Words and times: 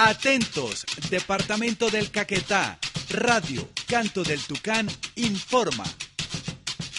Atentos, 0.00 0.86
Departamento 1.10 1.90
del 1.90 2.10
Caquetá, 2.12 2.78
Radio, 3.10 3.68
Canto 3.88 4.22
del 4.22 4.40
Tucán, 4.40 4.86
informa. 5.16 5.82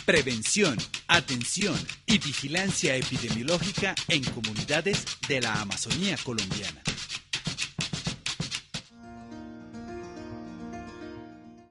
Prevención, 0.05 0.75
atención 1.07 1.75
y 2.05 2.17
vigilancia 2.17 2.95
epidemiológica 2.95 3.95
en 4.09 4.23
comunidades 4.25 5.05
de 5.29 5.39
la 5.39 5.61
Amazonía 5.61 6.17
colombiana. 6.25 6.81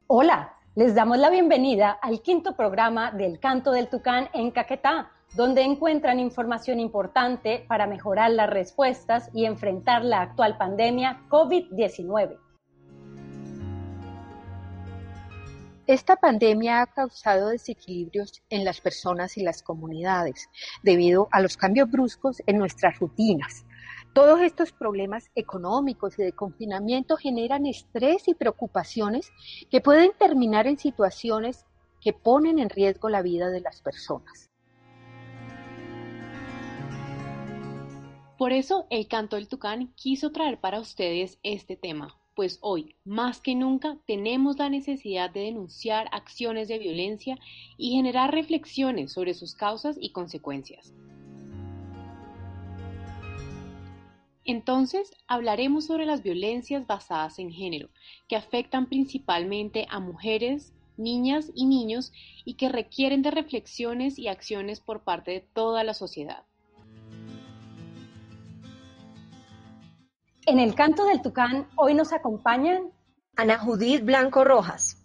Hola, 0.07 0.55
les 0.75 0.95
damos 0.95 1.18
la 1.18 1.29
bienvenida 1.29 1.98
al 2.00 2.23
quinto 2.23 2.57
programa 2.57 3.11
del 3.11 3.39
Canto 3.39 3.70
del 3.70 3.89
Tucán 3.91 4.30
en 4.32 4.50
Caquetá, 4.50 5.11
donde 5.34 5.62
encuentran 5.62 6.20
información 6.20 6.80
importante 6.80 7.64
para 7.68 7.86
mejorar 7.86 8.30
las 8.30 8.50
respuestas 8.50 9.30
y 9.32 9.45
enfrentar 9.45 10.04
la 10.04 10.23
actual 10.23 10.56
pandemia 10.56 11.23
COVID-19. 11.28 12.38
Esta 15.87 16.16
pandemia 16.16 16.82
ha 16.82 16.87
causado 16.87 17.48
desequilibrios 17.48 18.42
en 18.51 18.64
las 18.64 18.80
personas 18.80 19.38
y 19.38 19.42
las 19.42 19.62
comunidades 19.62 20.51
debido 20.82 21.29
a 21.30 21.40
los 21.40 21.56
cambios 21.56 21.90
bruscos 21.90 22.42
en 22.46 22.59
nuestras 22.59 22.98
rutinas, 22.98 23.65
todos 24.18 24.40
estos 24.40 24.73
problemas 24.73 25.30
económicos 25.37 26.18
y 26.18 26.24
de 26.24 26.32
confinamiento 26.32 27.16
generan 27.16 27.66
estrés 27.66 28.26
y 28.26 28.34
preocupaciones 28.34 29.30
que 29.70 29.80
pueden 29.80 30.10
terminar 30.18 30.66
en 30.66 30.76
situaciones 30.76 31.65
que 32.01 32.12
ponen 32.12 32.59
en 32.59 32.68
riesgo 32.68 33.09
la 33.09 33.23
vida 33.23 33.48
de 33.51 33.60
las 33.60 33.80
personas. 33.80 34.48
Por 38.38 38.52
eso 38.52 38.87
el 38.88 39.09
canto 39.09 39.34
del 39.34 39.48
tucán 39.48 39.92
quiso 39.97 40.30
traer 40.30 40.60
para 40.60 40.79
ustedes 40.79 41.40
este 41.43 41.74
tema, 41.76 42.16
pues 42.37 42.59
hoy, 42.60 42.95
más 43.04 43.40
que 43.40 43.57
nunca, 43.57 43.99
tenemos 44.07 44.59
la 44.59 44.71
necesidad 44.71 45.29
de 45.29 45.40
denunciar 45.40 46.09
acciones 46.12 46.68
de 46.68 46.79
violencia 46.79 47.37
y 47.77 47.96
generar 47.96 48.32
reflexiones 48.32 49.10
sobre 49.10 49.35
sus 49.35 49.57
causas 49.57 49.99
y 50.01 50.10
consecuencias. 50.10 50.95
Entonces, 54.45 55.12
hablaremos 55.27 55.87
sobre 55.87 56.07
las 56.07 56.23
violencias 56.23 56.87
basadas 56.87 57.40
en 57.40 57.51
género, 57.51 57.88
que 58.29 58.37
afectan 58.37 58.87
principalmente 58.87 59.88
a 59.90 59.99
mujeres, 59.99 60.73
niñas 60.96 61.51
y 61.57 61.66
niños 61.66 62.12
y 62.45 62.55
que 62.55 62.68
requieren 62.68 63.23
de 63.23 63.32
reflexiones 63.32 64.16
y 64.16 64.28
acciones 64.28 64.78
por 64.78 65.03
parte 65.03 65.32
de 65.32 65.41
toda 65.41 65.82
la 65.82 65.93
sociedad. 65.93 66.44
En 70.49 70.59
el 70.59 70.75
canto 70.75 71.04
del 71.04 71.21
Tucán 71.21 71.69
hoy 71.77 71.93
nos 71.93 72.15
acompañan 72.15 72.91
Ana 73.37 73.59
Judith 73.59 74.03
Blanco 74.03 74.44
Rojas, 74.44 74.97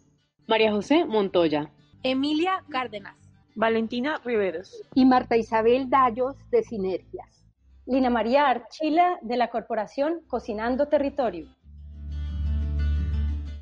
María 0.48 0.72
José 0.72 1.04
Montoya, 1.04 1.70
Emilia 2.02 2.64
Cárdenas, 2.70 3.18
Valentina 3.54 4.22
Riveros 4.24 4.82
y 4.96 5.04
Marta 5.04 5.36
Isabel 5.36 5.90
Dallos 5.90 6.38
de 6.50 6.64
Sinergias. 6.64 7.46
Lina 7.86 8.10
María 8.10 8.48
Archila 8.48 9.20
de 9.22 9.36
la 9.36 9.50
Corporación 9.50 10.22
Cocinando 10.30 10.88
Territorio. 10.88 11.50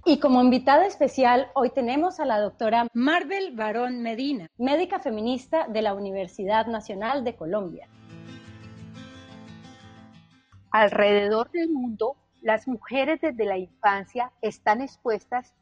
Y 0.06 0.20
como 0.20 0.44
invitada 0.44 0.86
especial, 0.86 1.48
hoy 1.56 1.72
tenemos 1.72 2.20
a 2.20 2.26
la 2.26 2.40
doctora 2.40 2.86
Marvel 2.94 3.56
Barón 3.56 4.04
Medina, 4.04 4.52
médica 4.60 5.00
feminista 5.00 5.66
de 5.68 5.82
la 5.82 5.96
Universidad 5.96 6.68
Nacional 6.68 7.24
de 7.24 7.36
Colombia. 7.36 7.88
Alrededor 10.72 11.52
del 11.52 11.70
mundo, 11.70 12.16
las 12.42 12.66
mujeres 12.66 13.20
desde 13.20 13.44
la 13.44 13.58
infancia 13.58 14.32
están 14.42 14.80
expuestas 14.80 15.54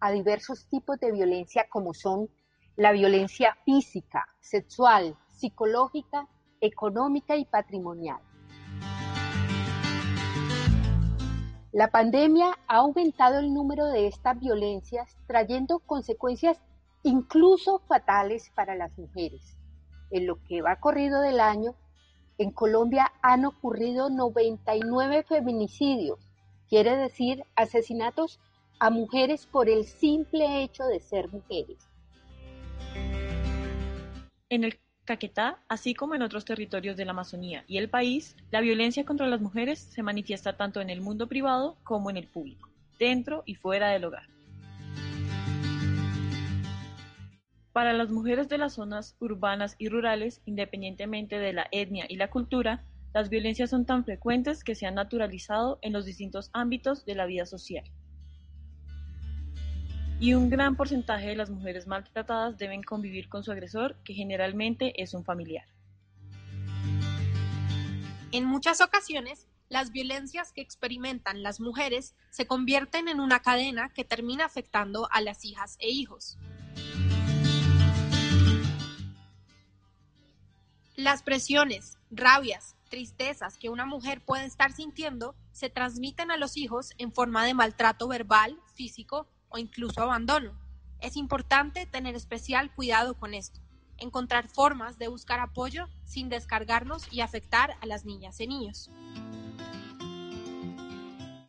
a 0.00 0.10
diversos 0.10 0.66
tipos 0.70 0.98
de 1.00 1.12
violencia 1.12 1.66
como 1.68 1.92
son 1.92 2.30
la 2.74 2.92
violencia 2.92 3.58
física, 3.66 4.26
sexual, 4.40 5.18
psicológica 5.28 6.26
económica 6.62 7.36
y 7.36 7.44
patrimonial. 7.44 8.20
La 11.72 11.88
pandemia 11.88 12.56
ha 12.66 12.76
aumentado 12.76 13.40
el 13.40 13.52
número 13.52 13.84
de 13.88 14.06
estas 14.06 14.40
violencias, 14.40 15.18
trayendo 15.26 15.80
consecuencias 15.80 16.58
incluso 17.02 17.80
fatales 17.80 18.50
para 18.54 18.74
las 18.76 18.96
mujeres. 18.96 19.58
En 20.10 20.26
lo 20.26 20.42
que 20.44 20.62
va 20.62 20.80
corrido 20.80 21.20
del 21.20 21.40
año, 21.40 21.74
en 22.38 22.50
Colombia 22.50 23.12
han 23.22 23.44
ocurrido 23.44 24.10
99 24.10 25.24
feminicidios, 25.24 26.18
quiere 26.68 26.96
decir 26.96 27.44
asesinatos 27.54 28.40
a 28.78 28.90
mujeres 28.90 29.46
por 29.46 29.68
el 29.68 29.84
simple 29.84 30.62
hecho 30.62 30.84
de 30.84 31.00
ser 31.00 31.28
mujeres. 31.30 31.88
En 34.48 34.64
el 34.64 34.78
Caquetá, 35.04 35.62
así 35.68 35.94
como 35.94 36.14
en 36.14 36.22
otros 36.22 36.44
territorios 36.44 36.96
de 36.96 37.04
la 37.04 37.12
Amazonía 37.12 37.64
y 37.68 37.76
el 37.78 37.90
país, 37.90 38.36
la 38.50 38.60
violencia 38.60 39.04
contra 39.04 39.26
las 39.26 39.40
mujeres 39.40 39.78
se 39.78 40.02
manifiesta 40.02 40.56
tanto 40.56 40.80
en 40.80 40.90
el 40.90 41.00
mundo 41.00 41.28
privado 41.28 41.76
como 41.84 42.10
en 42.10 42.16
el 42.16 42.26
público, 42.26 42.70
dentro 42.98 43.42
y 43.44 43.54
fuera 43.54 43.90
del 43.90 44.04
hogar. 44.04 44.33
Para 47.74 47.92
las 47.92 48.08
mujeres 48.08 48.48
de 48.48 48.56
las 48.56 48.72
zonas 48.72 49.16
urbanas 49.20 49.76
y 49.78 49.90
rurales, 49.90 50.40
independientemente 50.46 51.38
de 51.38 51.52
la 51.52 51.66
etnia 51.72 52.06
y 52.08 52.16
la 52.16 52.30
cultura, 52.30 52.84
las 53.12 53.28
violencias 53.28 53.68
son 53.68 53.84
tan 53.84 54.06
frecuentes 54.06 54.64
que 54.64 54.74
se 54.74 54.86
han 54.86 54.94
naturalizado 54.94 55.78
en 55.82 55.92
los 55.92 56.06
distintos 56.06 56.48
ámbitos 56.54 57.04
de 57.04 57.16
la 57.16 57.26
vida 57.26 57.44
social 57.44 57.84
y 60.20 60.32
un 60.32 60.48
gran 60.48 60.76
porcentaje 60.76 61.26
de 61.26 61.36
las 61.36 61.50
mujeres 61.50 61.86
maltratadas 61.86 62.56
deben 62.56 62.82
convivir 62.82 63.28
con 63.28 63.44
su 63.44 63.52
agresor, 63.52 63.96
que 64.04 64.14
generalmente 64.14 65.02
es 65.02 65.12
un 65.12 65.24
familiar. 65.24 65.66
En 68.32 68.44
muchas 68.44 68.80
ocasiones, 68.80 69.48
las 69.68 69.90
violencias 69.90 70.52
que 70.52 70.62
experimentan 70.62 71.42
las 71.42 71.60
mujeres 71.60 72.14
se 72.30 72.46
convierten 72.46 73.08
en 73.08 73.20
una 73.20 73.40
cadena 73.40 73.90
que 73.90 74.04
termina 74.04 74.44
afectando 74.44 75.08
a 75.10 75.20
las 75.20 75.44
hijas 75.44 75.76
e 75.80 75.90
hijos. 75.90 76.38
Las 80.96 81.24
presiones, 81.24 81.98
rabias, 82.12 82.76
tristezas 82.88 83.58
que 83.58 83.68
una 83.68 83.84
mujer 83.84 84.24
puede 84.24 84.44
estar 84.44 84.72
sintiendo 84.72 85.34
se 85.50 85.68
transmiten 85.68 86.30
a 86.30 86.36
los 86.36 86.56
hijos 86.56 86.92
en 86.98 87.12
forma 87.12 87.44
de 87.44 87.52
maltrato 87.52 88.06
verbal, 88.06 88.60
físico 88.74 89.26
o 89.48 89.58
incluso 89.58 90.02
abandono. 90.02 90.56
Es 91.00 91.16
importante 91.16 91.86
tener 91.86 92.14
especial 92.14 92.72
cuidado 92.72 93.14
con 93.18 93.34
esto, 93.34 93.60
encontrar 93.98 94.48
formas 94.48 94.96
de 94.96 95.08
buscar 95.08 95.40
apoyo 95.40 95.88
sin 96.04 96.28
descargarnos 96.28 97.12
y 97.12 97.22
afectar 97.22 97.76
a 97.80 97.86
las 97.86 98.04
niñas 98.04 98.38
y 98.38 98.46
niños. 98.46 98.88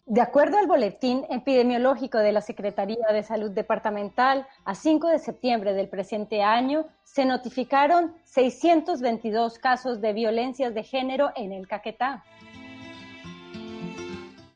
De 0.08 0.22
acuerdo 0.22 0.60
al 0.60 0.68
boletín 0.68 1.26
epidemiológico 1.32 2.20
de 2.20 2.32
la 2.32 2.42
Secretaría 2.42 3.08
de 3.12 3.24
Salud 3.24 3.50
Departamental, 3.50 4.46
a 4.64 4.76
5 4.76 5.08
de 5.08 5.18
septiembre 5.18 5.74
del 5.74 5.90
presente 5.90 6.44
año 6.44 6.86
se 7.04 7.26
notificaron 7.26 8.14
622 8.24 9.58
casos 9.58 10.02
de 10.02 10.14
violencias 10.14 10.76
de 10.76 10.84
género 10.84 11.32
en 11.36 11.52
el 11.52 11.68
Caquetá. 11.68 12.24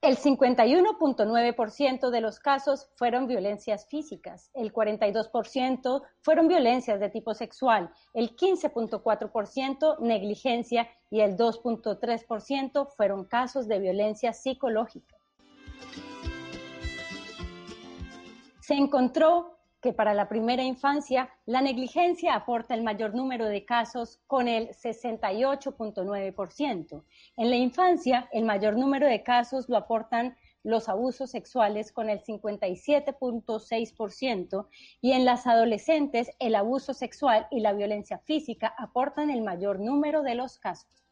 El 0.04 0.18
51.9% 0.18 2.10
de 2.12 2.22
los 2.22 2.40
casos 2.40 2.88
fueron 2.96 3.26
violencias 3.26 3.88
físicas, 3.88 4.52
el 4.54 4.72
42% 4.72 6.04
fueron 6.22 6.48
violencias 6.48 7.00
de 7.00 7.10
tipo 7.10 7.34
sexual, 7.34 7.92
el 8.14 8.36
15.4% 8.36 9.98
negligencia 10.00 10.88
y 11.10 11.22
el 11.22 11.36
2.3% 11.36 12.88
fueron 12.96 13.26
casos 13.26 13.68
de 13.68 13.80
violencia 13.80 14.32
psicológica. 14.32 15.19
Se 18.70 18.76
encontró 18.76 19.58
que 19.82 19.94
para 19.94 20.14
la 20.14 20.30
primera 20.30 20.62
infancia 20.62 21.32
la 21.48 21.60
negligencia 21.60 22.36
aporta 22.36 22.76
el 22.76 22.84
mayor 22.84 23.16
número 23.16 23.48
de 23.48 23.66
casos 23.66 24.20
con 24.28 24.48
el 24.48 24.70
68.9%. 24.76 27.04
En 27.38 27.50
la 27.50 27.56
infancia, 27.56 28.30
el 28.32 28.46
mayor 28.46 28.78
número 28.78 29.08
de 29.08 29.24
casos 29.24 29.70
lo 29.70 29.78
aportan 29.78 30.38
los 30.62 30.88
abusos 30.88 31.32
sexuales 31.32 31.92
con 31.92 32.12
el 32.12 32.22
57.6% 32.22 34.68
y 35.02 35.14
en 35.14 35.26
las 35.26 35.48
adolescentes 35.48 36.30
el 36.38 36.54
abuso 36.54 36.94
sexual 36.94 37.48
y 37.50 37.62
la 37.62 37.74
violencia 37.74 38.20
física 38.20 38.76
aportan 38.78 39.32
el 39.32 39.42
mayor 39.42 39.80
número 39.80 40.22
de 40.22 40.36
los 40.36 40.60
casos. 40.60 41.09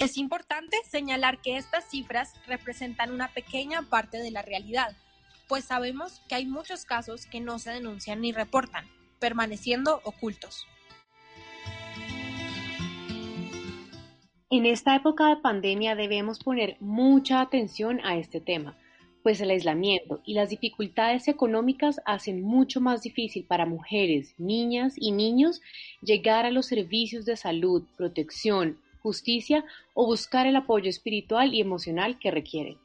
Es 0.00 0.16
importante 0.16 0.76
señalar 0.90 1.40
que 1.40 1.56
estas 1.56 1.88
cifras 1.88 2.34
representan 2.48 3.12
una 3.12 3.32
pequeña 3.32 3.82
parte 3.82 4.18
de 4.18 4.32
la 4.32 4.42
realidad, 4.42 4.96
pues 5.48 5.66
sabemos 5.66 6.20
que 6.28 6.34
hay 6.34 6.46
muchos 6.46 6.84
casos 6.84 7.26
que 7.26 7.40
no 7.40 7.60
se 7.60 7.70
denuncian 7.70 8.20
ni 8.20 8.32
reportan, 8.32 8.88
permaneciendo 9.20 10.00
ocultos. 10.02 10.66
En 14.50 14.66
esta 14.66 14.96
época 14.96 15.28
de 15.28 15.36
pandemia 15.36 15.94
debemos 15.94 16.40
poner 16.40 16.76
mucha 16.80 17.40
atención 17.40 18.00
a 18.04 18.16
este 18.16 18.40
tema, 18.40 18.76
pues 19.22 19.40
el 19.40 19.50
aislamiento 19.50 20.20
y 20.24 20.34
las 20.34 20.50
dificultades 20.50 21.28
económicas 21.28 22.00
hacen 22.04 22.42
mucho 22.42 22.80
más 22.80 23.02
difícil 23.02 23.44
para 23.44 23.64
mujeres, 23.64 24.34
niñas 24.38 24.94
y 24.96 25.12
niños 25.12 25.60
llegar 26.02 26.46
a 26.46 26.50
los 26.50 26.66
servicios 26.66 27.24
de 27.24 27.36
salud, 27.36 27.84
protección, 27.96 28.78
justicia 29.04 29.62
o 29.92 30.06
buscar 30.06 30.46
el 30.46 30.56
apoyo 30.56 30.88
espiritual 30.88 31.52
y 31.52 31.60
emocional 31.60 32.18
que 32.18 32.30
requieren. 32.30 32.78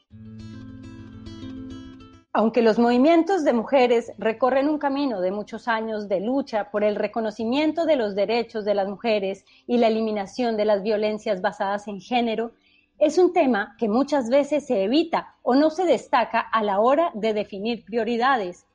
Aunque 2.32 2.60
los 2.62 2.78
movimientos 2.78 3.42
de 3.42 3.54
mujeres 3.54 4.12
recorren 4.18 4.68
un 4.68 4.78
camino 4.78 5.22
de 5.22 5.32
muchos 5.32 5.66
años 5.66 6.08
de 6.08 6.20
lucha 6.20 6.70
por 6.70 6.84
el 6.84 6.94
reconocimiento 6.94 7.86
de 7.86 7.96
los 7.96 8.14
derechos 8.14 8.64
de 8.66 8.74
las 8.74 8.86
mujeres 8.86 9.46
y 9.66 9.78
la 9.78 9.88
eliminación 9.88 10.58
de 10.58 10.66
las 10.66 10.82
violencias 10.82 11.40
basadas 11.40 11.88
en 11.88 12.00
género, 12.00 12.52
es 12.98 13.16
un 13.16 13.32
tema 13.32 13.74
que 13.78 13.88
muchas 13.88 14.28
veces 14.28 14.66
se 14.66 14.84
evita 14.84 15.34
o 15.42 15.54
no 15.54 15.70
se 15.70 15.86
destaca 15.86 16.38
a 16.38 16.62
la 16.62 16.80
hora 16.80 17.10
de 17.14 17.32
definir 17.32 17.82
prioridades. 17.84 18.66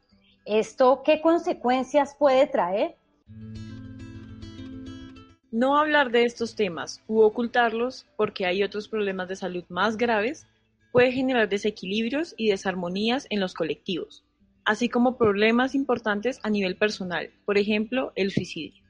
¿Esto 0.45 1.03
qué 1.05 1.21
consecuencias 1.21 2.15
puede 2.17 2.47
traer? 2.47 2.97
No 5.57 5.77
hablar 5.77 6.11
de 6.11 6.25
estos 6.25 6.53
temas 6.53 7.01
u 7.07 7.21
ocultarlos 7.21 8.05
porque 8.17 8.45
hay 8.45 8.61
otros 8.61 8.89
problemas 8.89 9.29
de 9.29 9.37
salud 9.37 9.63
más 9.69 9.95
graves 9.95 10.45
puede 10.91 11.13
generar 11.13 11.47
desequilibrios 11.47 12.35
y 12.35 12.49
desarmonías 12.49 13.25
en 13.29 13.39
los 13.39 13.53
colectivos, 13.53 14.25
así 14.65 14.89
como 14.89 15.17
problemas 15.17 15.73
importantes 15.73 16.41
a 16.43 16.49
nivel 16.49 16.75
personal, 16.75 17.29
por 17.45 17.57
ejemplo, 17.57 18.11
el 18.17 18.33
suicidio. 18.33 18.83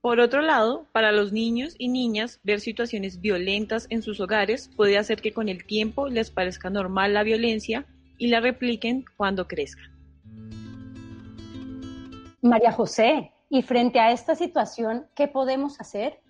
Por 0.00 0.18
otro 0.18 0.42
lado, 0.42 0.88
para 0.90 1.12
los 1.12 1.32
niños 1.32 1.76
y 1.78 1.86
niñas, 1.86 2.40
ver 2.42 2.58
situaciones 2.58 3.20
violentas 3.20 3.86
en 3.88 4.02
sus 4.02 4.18
hogares 4.18 4.68
puede 4.74 4.98
hacer 4.98 5.20
que 5.20 5.32
con 5.32 5.48
el 5.48 5.64
tiempo 5.64 6.08
les 6.08 6.32
parezca 6.32 6.70
normal 6.70 7.14
la 7.14 7.22
violencia 7.22 7.86
y 8.18 8.26
la 8.26 8.40
repliquen 8.40 9.04
cuando 9.16 9.46
crezcan. 9.46 9.95
María 12.46 12.70
José, 12.70 13.32
y 13.48 13.62
frente 13.62 13.98
a 13.98 14.12
esta 14.12 14.34
situación, 14.34 15.06
¿qué 15.14 15.28
podemos 15.28 15.80
hacer? 15.80 16.20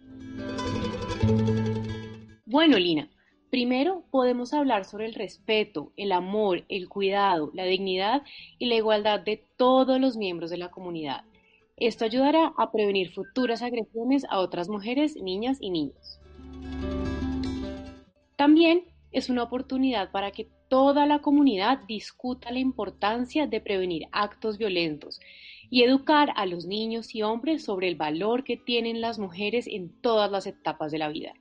Bueno, 2.44 2.78
Lina, 2.78 3.10
primero 3.50 4.04
podemos 4.10 4.54
hablar 4.54 4.84
sobre 4.84 5.06
el 5.06 5.14
respeto, 5.14 5.92
el 5.96 6.12
amor, 6.12 6.64
el 6.68 6.88
cuidado, 6.88 7.50
la 7.54 7.64
dignidad 7.64 8.22
y 8.58 8.66
la 8.66 8.76
igualdad 8.76 9.20
de 9.20 9.44
todos 9.56 10.00
los 10.00 10.16
miembros 10.16 10.50
de 10.50 10.58
la 10.58 10.70
comunidad. 10.70 11.24
Esto 11.76 12.04
ayudará 12.06 12.54
a 12.56 12.72
prevenir 12.72 13.12
futuras 13.12 13.60
agresiones 13.62 14.24
a 14.30 14.38
otras 14.38 14.68
mujeres, 14.68 15.16
niñas 15.16 15.58
y 15.60 15.70
niños. 15.70 16.18
También 18.36 18.84
es 19.12 19.28
una 19.28 19.42
oportunidad 19.42 20.10
para 20.10 20.30
que 20.30 20.48
toda 20.68 21.06
la 21.06 21.20
comunidad 21.20 21.80
discuta 21.86 22.50
la 22.50 22.58
importancia 22.58 23.46
de 23.46 23.60
prevenir 23.60 24.08
actos 24.12 24.58
violentos 24.58 25.20
y 25.70 25.82
educar 25.82 26.32
a 26.36 26.46
los 26.46 26.66
niños 26.66 27.14
y 27.14 27.22
hombres 27.22 27.64
sobre 27.64 27.88
el 27.88 27.96
valor 27.96 28.44
que 28.44 28.56
tienen 28.56 29.00
las 29.00 29.18
mujeres 29.18 29.66
en 29.66 29.90
todas 30.00 30.30
las 30.30 30.46
etapas 30.46 30.92
de 30.92 30.98
la 30.98 31.08
vida. 31.08 31.34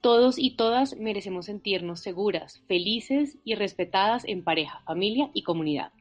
Todos 0.00 0.38
y 0.38 0.56
todas 0.56 0.96
merecemos 0.96 1.46
sentirnos 1.46 2.00
seguras, 2.00 2.62
felices 2.68 3.38
y 3.44 3.54
respetadas 3.56 4.24
en 4.24 4.44
pareja, 4.44 4.80
familia 4.86 5.30
y 5.34 5.42
comunidad. 5.42 5.92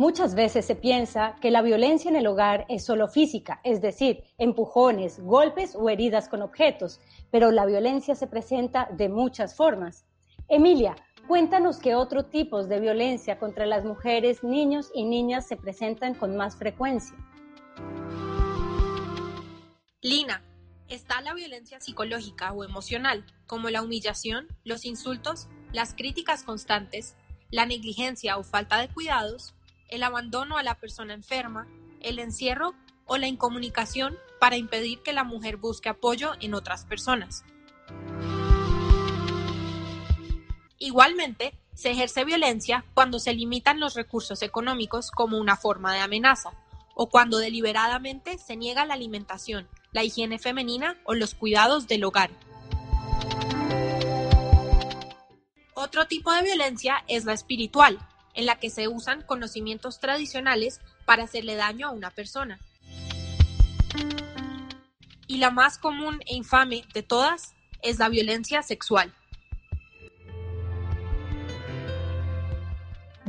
Muchas 0.00 0.34
veces 0.34 0.64
se 0.64 0.76
piensa 0.76 1.36
que 1.42 1.50
la 1.50 1.60
violencia 1.60 2.08
en 2.08 2.16
el 2.16 2.26
hogar 2.26 2.64
es 2.70 2.86
solo 2.86 3.06
física, 3.08 3.60
es 3.64 3.82
decir, 3.82 4.24
empujones, 4.38 5.20
golpes 5.20 5.76
o 5.76 5.90
heridas 5.90 6.26
con 6.26 6.40
objetos, 6.40 7.00
pero 7.30 7.50
la 7.50 7.66
violencia 7.66 8.14
se 8.14 8.26
presenta 8.26 8.88
de 8.96 9.10
muchas 9.10 9.54
formas. 9.54 10.06
Emilia, 10.48 10.96
cuéntanos 11.30 11.78
qué 11.78 11.94
otro 11.94 12.24
tipos 12.24 12.68
de 12.68 12.80
violencia 12.80 13.38
contra 13.38 13.64
las 13.64 13.84
mujeres, 13.84 14.42
niños 14.42 14.90
y 14.92 15.04
niñas 15.04 15.46
se 15.46 15.56
presentan 15.56 16.12
con 16.14 16.36
más 16.36 16.56
frecuencia. 16.56 17.16
Lina, 20.02 20.42
está 20.88 21.20
la 21.20 21.32
violencia 21.32 21.80
psicológica 21.80 22.52
o 22.52 22.64
emocional, 22.64 23.24
como 23.46 23.70
la 23.70 23.80
humillación, 23.80 24.48
los 24.64 24.84
insultos, 24.84 25.46
las 25.72 25.94
críticas 25.94 26.42
constantes, 26.42 27.14
la 27.52 27.64
negligencia 27.64 28.36
o 28.36 28.42
falta 28.42 28.78
de 28.78 28.88
cuidados, 28.88 29.54
el 29.88 30.02
abandono 30.02 30.58
a 30.58 30.64
la 30.64 30.80
persona 30.80 31.14
enferma, 31.14 31.68
el 32.00 32.18
encierro 32.18 32.74
o 33.06 33.18
la 33.18 33.28
incomunicación 33.28 34.18
para 34.40 34.56
impedir 34.56 35.00
que 35.04 35.12
la 35.12 35.22
mujer 35.22 35.58
busque 35.58 35.90
apoyo 35.90 36.32
en 36.40 36.54
otras 36.54 36.86
personas. 36.86 37.44
Igualmente, 40.82 41.52
se 41.74 41.90
ejerce 41.90 42.24
violencia 42.24 42.86
cuando 42.94 43.18
se 43.18 43.34
limitan 43.34 43.80
los 43.80 43.92
recursos 43.92 44.40
económicos 44.40 45.10
como 45.10 45.36
una 45.36 45.58
forma 45.58 45.92
de 45.92 46.00
amenaza, 46.00 46.52
o 46.94 47.10
cuando 47.10 47.36
deliberadamente 47.36 48.38
se 48.38 48.56
niega 48.56 48.86
la 48.86 48.94
alimentación, 48.94 49.68
la 49.92 50.04
higiene 50.04 50.38
femenina 50.38 50.96
o 51.04 51.12
los 51.12 51.34
cuidados 51.34 51.86
del 51.86 52.04
hogar. 52.04 52.30
Otro 55.74 56.06
tipo 56.06 56.32
de 56.32 56.44
violencia 56.44 57.04
es 57.08 57.26
la 57.26 57.34
espiritual, 57.34 57.98
en 58.32 58.46
la 58.46 58.58
que 58.58 58.70
se 58.70 58.88
usan 58.88 59.20
conocimientos 59.20 60.00
tradicionales 60.00 60.80
para 61.04 61.24
hacerle 61.24 61.56
daño 61.56 61.88
a 61.88 61.90
una 61.90 62.10
persona. 62.10 62.58
Y 65.26 65.36
la 65.36 65.50
más 65.50 65.76
común 65.76 66.22
e 66.24 66.36
infame 66.36 66.86
de 66.94 67.02
todas 67.02 67.52
es 67.82 67.98
la 67.98 68.08
violencia 68.08 68.62
sexual. 68.62 69.14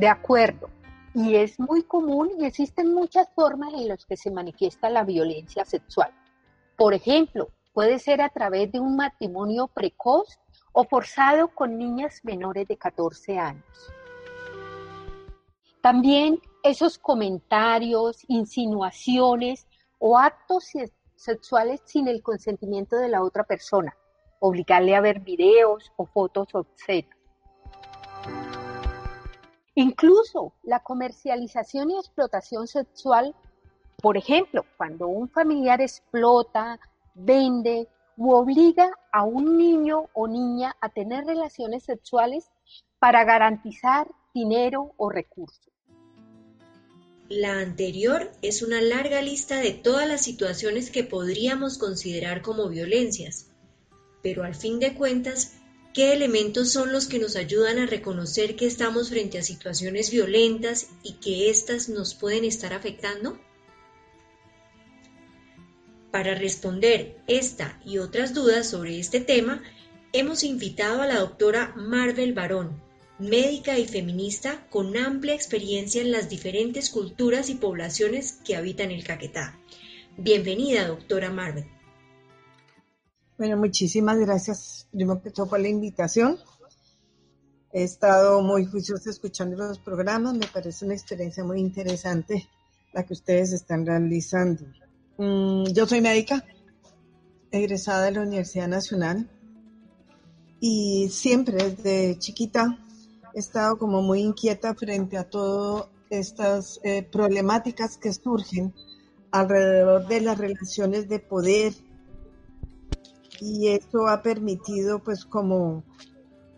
De 0.02 0.08
acuerdo. 0.08 0.68
Y 1.14 1.36
es 1.36 1.60
muy 1.60 1.84
común 1.84 2.32
y 2.36 2.44
existen 2.44 2.92
muchas 2.92 3.28
formas 3.36 3.72
en 3.72 3.86
las 3.86 4.04
que 4.04 4.16
se 4.16 4.32
manifiesta 4.32 4.90
la 4.90 5.04
violencia 5.04 5.64
sexual. 5.64 6.10
Por 6.76 6.92
ejemplo, 6.92 7.50
puede 7.72 8.00
ser 8.00 8.20
a 8.20 8.28
través 8.28 8.72
de 8.72 8.80
un 8.80 8.96
matrimonio 8.96 9.68
precoz 9.68 10.40
o 10.72 10.82
forzado 10.82 11.54
con 11.54 11.78
niñas 11.78 12.18
menores 12.24 12.66
de 12.66 12.76
14 12.76 13.38
años. 13.38 13.92
También 15.80 16.40
esos 16.64 16.98
comentarios, 16.98 18.24
insinuaciones 18.26 19.68
o 20.00 20.18
actos 20.18 20.64
sexuales 21.14 21.80
sin 21.84 22.08
el 22.08 22.24
consentimiento 22.24 22.96
de 22.96 23.08
la 23.08 23.22
otra 23.22 23.44
persona, 23.44 23.96
obligarle 24.40 24.96
a 24.96 25.00
ver 25.00 25.20
videos 25.20 25.92
o 25.94 26.06
fotos 26.06 26.48
obscenas. 26.54 27.21
Incluso 29.74 30.52
la 30.62 30.80
comercialización 30.80 31.90
y 31.90 31.98
explotación 31.98 32.66
sexual, 32.66 33.34
por 34.02 34.16
ejemplo, 34.16 34.66
cuando 34.76 35.08
un 35.08 35.28
familiar 35.30 35.80
explota, 35.80 36.78
vende 37.14 37.88
u 38.16 38.32
obliga 38.32 38.90
a 39.10 39.24
un 39.24 39.56
niño 39.56 40.10
o 40.12 40.28
niña 40.28 40.76
a 40.80 40.90
tener 40.90 41.24
relaciones 41.24 41.84
sexuales 41.84 42.50
para 42.98 43.24
garantizar 43.24 44.08
dinero 44.34 44.92
o 44.96 45.10
recursos. 45.10 45.72
La 47.28 47.60
anterior 47.60 48.30
es 48.42 48.62
una 48.62 48.82
larga 48.82 49.22
lista 49.22 49.56
de 49.56 49.72
todas 49.72 50.06
las 50.06 50.22
situaciones 50.22 50.90
que 50.90 51.02
podríamos 51.02 51.78
considerar 51.78 52.42
como 52.42 52.68
violencias, 52.68 53.50
pero 54.22 54.44
al 54.44 54.54
fin 54.54 54.78
de 54.80 54.94
cuentas, 54.94 55.58
¿qué 55.92 56.12
elementos 56.12 56.72
son 56.72 56.92
los 56.92 57.06
que 57.06 57.18
nos 57.18 57.36
ayudan 57.36 57.78
a 57.78 57.86
reconocer 57.86 58.56
que 58.56 58.66
estamos 58.66 59.10
frente 59.10 59.38
a 59.38 59.42
situaciones 59.42 60.10
violentas 60.10 60.88
y 61.02 61.14
que 61.14 61.50
éstas 61.50 61.88
nos 61.88 62.14
pueden 62.14 62.44
estar 62.44 62.72
afectando? 62.72 63.38
Para 66.10 66.34
responder 66.34 67.16
esta 67.26 67.80
y 67.84 67.98
otras 67.98 68.34
dudas 68.34 68.68
sobre 68.68 68.98
este 68.98 69.20
tema, 69.20 69.62
hemos 70.12 70.44
invitado 70.44 71.02
a 71.02 71.06
la 71.06 71.20
doctora 71.20 71.72
Marvel 71.76 72.34
Barón, 72.34 72.82
médica 73.18 73.78
y 73.78 73.86
feminista 73.86 74.66
con 74.68 74.96
amplia 74.96 75.34
experiencia 75.34 76.02
en 76.02 76.10
las 76.10 76.28
diferentes 76.28 76.90
culturas 76.90 77.48
y 77.48 77.54
poblaciones 77.54 78.40
que 78.44 78.56
habitan 78.56 78.90
el 78.90 79.04
Caquetá. 79.04 79.58
Bienvenida, 80.16 80.86
doctora 80.86 81.30
Marvel. 81.30 81.64
Bueno, 83.38 83.56
muchísimas 83.56 84.18
gracias, 84.18 84.86
primero 84.92 85.22
que 85.22 85.30
por 85.30 85.58
la 85.58 85.68
invitación. 85.68 86.38
He 87.72 87.82
estado 87.82 88.42
muy 88.42 88.66
juiciosa 88.66 89.08
escuchando 89.08 89.56
los 89.56 89.78
programas, 89.78 90.34
me 90.34 90.46
parece 90.46 90.84
una 90.84 90.94
experiencia 90.94 91.42
muy 91.42 91.58
interesante 91.58 92.46
la 92.92 93.04
que 93.04 93.14
ustedes 93.14 93.52
están 93.52 93.86
realizando. 93.86 94.64
Mm, 95.16 95.64
yo 95.72 95.86
soy 95.86 96.02
médica, 96.02 96.44
egresada 97.50 98.04
de 98.04 98.12
la 98.12 98.20
Universidad 98.20 98.68
Nacional 98.68 99.30
y 100.60 101.08
siempre 101.10 101.70
desde 101.70 102.18
chiquita 102.18 102.78
he 103.34 103.38
estado 103.38 103.78
como 103.78 104.02
muy 104.02 104.20
inquieta 104.20 104.74
frente 104.74 105.16
a 105.16 105.28
todas 105.28 105.86
estas 106.10 106.78
eh, 106.82 107.02
problemáticas 107.02 107.96
que 107.96 108.12
surgen 108.12 108.74
alrededor 109.30 110.06
de 110.06 110.20
las 110.20 110.36
relaciones 110.36 111.08
de 111.08 111.18
poder 111.18 111.72
y 113.42 113.68
eso 113.68 114.06
ha 114.06 114.22
permitido 114.22 115.02
pues 115.02 115.24
como 115.24 115.82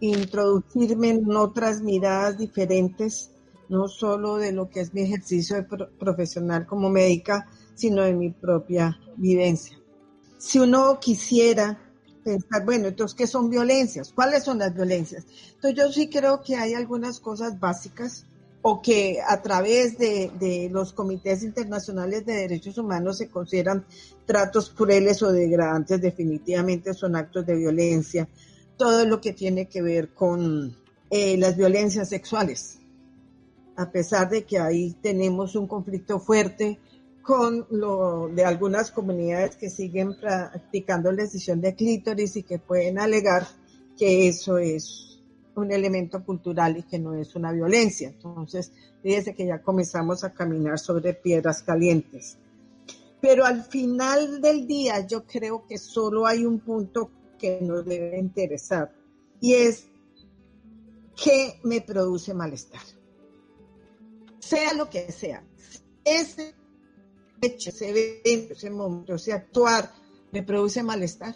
introducirme 0.01 1.11
en 1.11 1.35
otras 1.35 1.81
miradas 1.81 2.37
diferentes, 2.37 3.31
no 3.71 3.89
solo 3.89 4.37
de 4.37 4.53
lo 4.53 4.69
que 4.69 4.81
es 4.81 4.93
mi 4.93 5.01
ejercicio 5.01 5.67
profesional 5.99 6.67
como 6.67 6.91
médica, 6.91 7.49
sino 7.75 8.03
de 8.03 8.13
mi 8.13 8.31
propia 8.31 9.01
vivencia. 9.17 9.81
Si 10.37 10.59
uno 10.59 11.01
quisiera 11.01 11.81
pensar, 12.23 12.67
bueno, 12.67 12.89
entonces, 12.89 13.17
¿qué 13.17 13.27
son 13.27 13.49
violencias? 13.49 14.13
¿Cuáles 14.13 14.45
son 14.45 14.59
las 14.59 14.75
violencias? 14.75 15.27
Entonces, 15.55 15.79
yo 15.79 15.91
sí 15.91 16.11
creo 16.11 16.43
que 16.43 16.57
hay 16.57 16.75
algunas 16.75 17.19
cosas 17.19 17.59
básicas 17.59 18.27
o 18.67 18.81
que 18.81 19.19
a 19.21 19.43
través 19.43 19.99
de, 19.99 20.31
de, 20.41 20.71
los 20.73 20.95
comités 20.95 21.43
internacionales 21.43 22.25
de 22.25 22.33
derechos 22.33 22.79
humanos 22.79 23.19
se 23.19 23.29
consideran 23.29 23.85
tratos 24.25 24.71
crueles 24.71 25.23
o 25.23 25.31
degradantes, 25.31 26.01
definitivamente 26.01 26.95
son 26.95 27.15
actos 27.15 27.45
de 27.45 27.57
violencia. 27.57 28.27
Todo 28.79 29.05
lo 29.05 29.21
que 29.21 29.35
tiene 29.35 29.67
que 29.67 29.83
ver 29.83 30.15
con 30.15 30.75
eh, 31.11 31.37
las 31.37 31.59
violencias 31.59 32.09
sexuales, 32.09 32.79
a 33.77 33.91
pesar 33.91 34.31
de 34.31 34.45
que 34.45 34.59
ahí 34.59 34.97
tenemos 35.03 35.57
un 35.57 35.67
conflicto 35.67 36.19
fuerte 36.19 36.79
con 37.21 37.67
lo 37.71 38.29
de 38.29 38.47
algunas 38.47 38.91
comunidades 38.91 39.57
que 39.57 39.69
siguen 39.69 40.19
practicando 40.19 41.13
la 41.13 41.25
decisión 41.25 41.61
de 41.61 41.75
clítoris 41.75 42.37
y 42.37 42.43
que 42.43 42.59
pueden 42.59 42.99
alegar 42.99 43.47
que 43.99 44.27
eso 44.27 44.57
es 44.57 45.14
un 45.57 45.73
elemento 45.73 46.25
cultural 46.25 46.77
y 46.79 46.83
que 46.83 46.99
no 46.99 47.15
es 47.15 47.35
una 47.35 47.53
violencia. 47.53 48.09
Entonces, 48.09 48.73
fíjese 49.03 49.35
que 49.35 49.47
ya 49.47 49.63
comenzamos 49.63 50.25
a 50.25 50.33
caminar 50.33 50.79
sobre 50.79 51.15
piedras 51.15 51.63
calientes. 51.63 52.39
Pero 53.21 53.45
al 53.45 53.65
final 53.65 54.41
del 54.41 54.67
día 54.67 55.07
yo 55.07 55.25
creo 55.25 55.67
que 55.67 55.79
solo 55.79 56.27
hay 56.27 56.45
un 56.45 56.61
punto 56.61 57.11
que 57.39 57.61
nos 57.63 57.85
debe 57.85 58.19
interesar 58.19 58.95
y 59.41 59.55
es 59.55 59.87
qué 61.23 61.59
me 61.63 61.81
produce 61.81 62.35
malestar. 62.35 62.83
Sea 64.41 64.75
lo 64.75 64.91
que 64.91 65.11
sea. 65.11 65.43
Ese 66.05 66.55
ese 67.41 67.89
evento, 67.91 68.55
ese 68.55 68.71
momento, 68.71 69.15
ese 69.15 69.33
actuar 69.33 69.91
me 70.33 70.43
produce 70.43 70.83
malestar, 70.83 71.35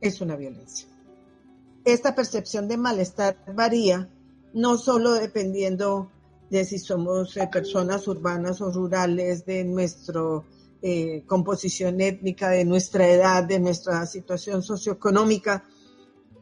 es 0.00 0.20
una 0.20 0.36
violencia. 0.36 0.88
Esta 1.84 2.14
percepción 2.14 2.68
de 2.68 2.76
malestar 2.76 3.36
varía 3.54 4.10
no 4.52 4.76
solo 4.76 5.14
dependiendo 5.14 6.10
de 6.50 6.64
si 6.64 6.78
somos 6.78 7.36
eh, 7.36 7.48
personas 7.52 8.06
urbanas 8.08 8.60
o 8.60 8.70
rurales, 8.70 9.44
de 9.44 9.64
nuestra 9.64 10.22
eh, 10.82 11.22
composición 11.26 12.00
étnica, 12.00 12.50
de 12.50 12.64
nuestra 12.64 13.08
edad, 13.08 13.44
de 13.44 13.60
nuestra 13.60 14.06
situación 14.06 14.62
socioeconómica, 14.62 15.64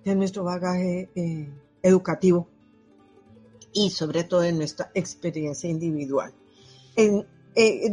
de 0.04 0.14
nuestro 0.14 0.44
bagaje 0.44 1.10
eh, 1.14 1.50
educativo 1.82 2.48
y 3.72 3.90
sobre 3.90 4.24
todo 4.24 4.40
de 4.40 4.52
nuestra 4.52 4.90
experiencia 4.94 5.68
individual. 5.68 6.32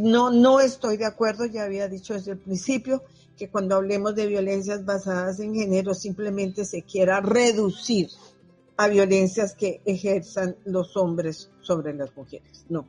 No, 0.00 0.30
no 0.30 0.60
estoy 0.60 0.96
de 0.96 1.04
acuerdo, 1.06 1.46
ya 1.46 1.64
había 1.64 1.88
dicho 1.88 2.14
desde 2.14 2.32
el 2.32 2.38
principio, 2.38 3.02
que 3.36 3.48
cuando 3.48 3.76
hablemos 3.76 4.14
de 4.14 4.26
violencias 4.26 4.84
basadas 4.84 5.40
en 5.40 5.54
género 5.54 5.94
simplemente 5.94 6.64
se 6.64 6.82
quiera 6.82 7.20
reducir 7.20 8.08
a 8.76 8.88
violencias 8.88 9.54
que 9.54 9.80
ejerzan 9.84 10.56
los 10.64 10.96
hombres 10.96 11.50
sobre 11.60 11.94
las 11.94 12.16
mujeres. 12.16 12.66
No. 12.68 12.86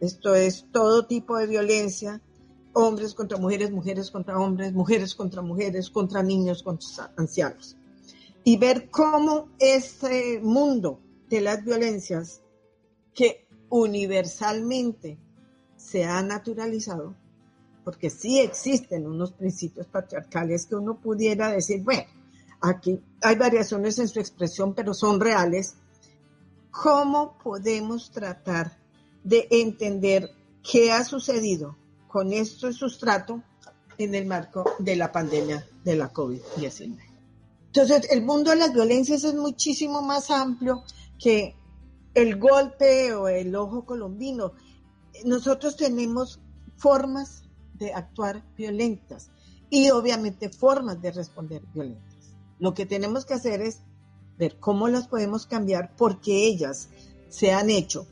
Esto 0.00 0.34
es 0.34 0.66
todo 0.70 1.06
tipo 1.06 1.36
de 1.38 1.46
violencia, 1.46 2.20
hombres 2.72 3.14
contra 3.14 3.38
mujeres, 3.38 3.70
mujeres 3.70 4.10
contra 4.10 4.38
hombres, 4.38 4.72
mujeres 4.72 5.14
contra 5.14 5.42
mujeres, 5.42 5.90
contra 5.90 6.22
niños, 6.22 6.62
contra 6.62 7.12
ancianos. 7.16 7.76
Y 8.44 8.56
ver 8.56 8.90
cómo 8.90 9.48
este 9.58 10.40
mundo 10.40 11.00
de 11.28 11.40
las 11.40 11.64
violencias 11.64 12.42
que 13.14 13.46
universalmente 13.68 15.18
se 15.76 16.04
ha 16.04 16.22
naturalizado, 16.22 17.14
porque 17.88 18.10
sí 18.10 18.38
existen 18.38 19.06
unos 19.06 19.32
principios 19.32 19.86
patriarcales 19.86 20.66
que 20.66 20.74
uno 20.74 21.00
pudiera 21.00 21.50
decir, 21.50 21.82
bueno, 21.82 22.04
aquí 22.60 23.00
hay 23.22 23.36
variaciones 23.36 23.98
en 23.98 24.08
su 24.08 24.20
expresión, 24.20 24.74
pero 24.74 24.92
son 24.92 25.18
reales. 25.18 25.74
¿Cómo 26.70 27.38
podemos 27.42 28.10
tratar 28.10 28.76
de 29.24 29.48
entender 29.50 30.28
qué 30.62 30.92
ha 30.92 31.02
sucedido 31.02 31.78
con 32.08 32.34
este 32.34 32.74
sustrato 32.74 33.42
en 33.96 34.14
el 34.14 34.26
marco 34.26 34.66
de 34.78 34.94
la 34.94 35.10
pandemia 35.10 35.66
de 35.82 35.96
la 35.96 36.12
COVID-19? 36.12 36.98
Entonces, 37.68 38.06
el 38.10 38.22
mundo 38.22 38.50
de 38.50 38.58
las 38.58 38.74
violencias 38.74 39.24
es 39.24 39.34
muchísimo 39.34 40.02
más 40.02 40.30
amplio 40.30 40.82
que 41.18 41.56
el 42.12 42.38
golpe 42.38 43.14
o 43.14 43.28
el 43.28 43.56
ojo 43.56 43.86
colombino 43.86 44.52
nosotros 45.24 45.74
tenemos 45.74 46.38
formas 46.76 47.47
de 47.78 47.92
actuar 47.92 48.44
violentas 48.56 49.30
y 49.70 49.90
obviamente 49.90 50.48
formas 50.48 51.00
de 51.00 51.12
responder 51.12 51.62
violentas. 51.72 52.36
Lo 52.58 52.74
que 52.74 52.86
tenemos 52.86 53.24
que 53.24 53.34
hacer 53.34 53.60
es 53.60 53.80
ver 54.38 54.58
cómo 54.58 54.88
las 54.88 55.08
podemos 55.08 55.46
cambiar 55.46 55.94
porque 55.96 56.46
ellas 56.46 56.88
se 57.28 57.52
han 57.52 57.70
hecho 57.70 58.06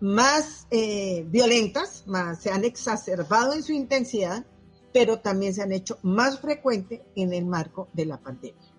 más 0.00 0.66
eh, 0.70 1.24
violentas, 1.28 2.04
más 2.06 2.42
se 2.42 2.50
han 2.50 2.64
exacerbado 2.64 3.52
en 3.52 3.62
su 3.62 3.72
intensidad, 3.72 4.44
pero 4.92 5.20
también 5.20 5.54
se 5.54 5.62
han 5.62 5.72
hecho 5.72 5.98
más 6.02 6.40
frecuentes 6.40 7.00
en 7.14 7.32
el 7.32 7.46
marco 7.46 7.88
de 7.92 8.06
la 8.06 8.18
pandemia. 8.18 8.70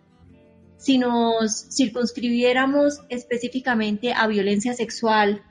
Si 0.77 0.97
nos 0.97 1.67
circunscribiéramos 1.71 3.01
específicamente 3.09 4.13
a 4.13 4.25
violencia 4.27 4.73
sexual, 4.73 5.43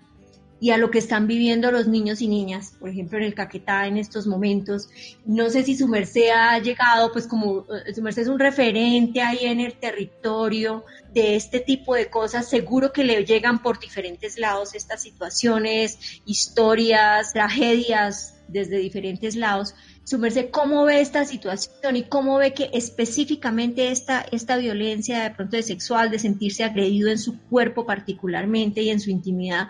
y 0.61 0.71
a 0.71 0.77
lo 0.77 0.91
que 0.91 0.99
están 0.99 1.27
viviendo 1.27 1.73
los 1.73 1.89
niños 1.89 2.21
y 2.21 2.29
niñas, 2.29 2.75
por 2.79 2.91
ejemplo, 2.91 3.17
en 3.17 3.25
el 3.25 3.35
Caquetá 3.35 3.87
en 3.87 3.97
estos 3.97 4.27
momentos. 4.27 4.91
No 5.25 5.49
sé 5.49 5.65
si 5.65 5.75
su 5.75 5.89
merced 5.89 6.29
ha 6.35 6.59
llegado, 6.59 7.11
pues 7.13 7.27
como 7.27 7.67
eh, 7.87 7.95
su 7.95 8.03
merced 8.03 8.23
es 8.23 8.29
un 8.29 8.39
referente 8.39 9.23
ahí 9.23 9.47
en 9.47 9.61
el 9.61 9.75
territorio 9.75 10.85
de 11.15 11.37
este 11.37 11.61
tipo 11.61 11.95
de 11.95 12.11
cosas, 12.11 12.49
seguro 12.49 12.93
que 12.93 13.05
le 13.05 13.25
llegan 13.25 13.63
por 13.63 13.81
diferentes 13.81 14.39
lados 14.39 14.75
estas 14.75 15.03
situaciones, 15.03 16.21
historias, 16.27 17.33
tragedias 17.33 18.35
desde 18.49 18.79
diferentes 18.79 19.37
lados. 19.37 19.75
Su 20.05 20.19
merced, 20.19 20.51
¿cómo 20.51 20.85
ve 20.85 21.01
esta 21.01 21.25
situación 21.25 21.97
y 21.97 22.03
cómo 22.03 22.37
ve 22.37 22.53
que 22.53 22.71
específicamente 22.73 23.91
esta, 23.91 24.27
esta 24.33 24.57
violencia 24.57 25.23
de 25.23 25.31
pronto 25.31 25.57
de 25.57 25.63
sexual, 25.63 26.11
de 26.11 26.19
sentirse 26.19 26.65
agredido 26.65 27.11
en 27.11 27.19
su 27.19 27.39
cuerpo 27.43 27.87
particularmente 27.87 28.83
y 28.83 28.91
en 28.91 29.01
su 29.01 29.11
intimidad, 29.11 29.69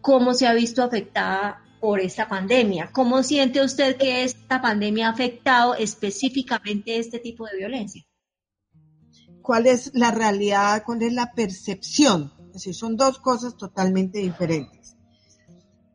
cómo 0.00 0.34
se 0.34 0.46
ha 0.46 0.54
visto 0.54 0.82
afectada 0.82 1.62
por 1.80 2.00
esta 2.00 2.28
pandemia. 2.28 2.90
¿Cómo 2.92 3.22
siente 3.22 3.64
usted 3.64 3.96
que 3.96 4.24
esta 4.24 4.60
pandemia 4.60 5.08
ha 5.08 5.12
afectado 5.12 5.74
específicamente 5.74 6.98
este 6.98 7.18
tipo 7.18 7.46
de 7.46 7.56
violencia? 7.56 8.04
¿Cuál 9.42 9.66
es 9.66 9.90
la 9.94 10.10
realidad? 10.10 10.82
¿Cuál 10.84 11.02
es 11.02 11.12
la 11.12 11.32
percepción? 11.32 12.32
Es 12.48 12.52
decir, 12.54 12.74
son 12.74 12.96
dos 12.96 13.18
cosas 13.18 13.56
totalmente 13.56 14.18
diferentes. 14.18 14.96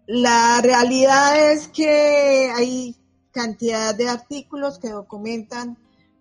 La 0.08 0.60
realidad 0.62 1.52
es 1.52 1.68
que 1.68 2.52
hay 2.56 2.96
cantidad 3.32 3.96
de 3.96 4.10
artículos 4.10 4.80
que 4.80 4.90
documentan 4.90 5.78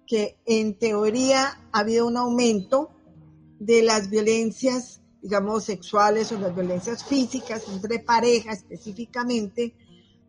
que 0.06 0.38
en 0.44 0.78
teoría 0.78 1.60
ha 1.72 1.80
habido 1.80 2.06
un 2.06 2.16
aumento 2.16 2.90
de 3.58 3.82
las 3.82 4.10
violencias 4.10 5.01
digamos, 5.22 5.64
sexuales 5.64 6.32
o 6.32 6.38
las 6.38 6.54
violencias 6.54 7.04
físicas 7.04 7.62
entre 7.68 8.00
parejas 8.00 8.58
específicamente, 8.58 9.74